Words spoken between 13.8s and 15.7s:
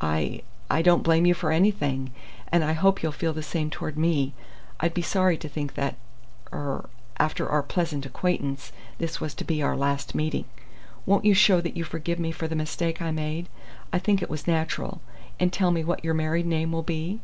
I think it was natural and tell